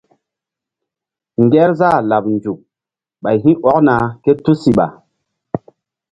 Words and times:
Ŋgerzah 1.43 1.99
laɓ 2.09 2.25
nzuk 2.35 2.59
ɓay 3.21 3.37
hi̧ 3.43 3.57
ɔkna 3.69 3.95
ké 4.23 4.31
tusiɓa. 4.43 4.85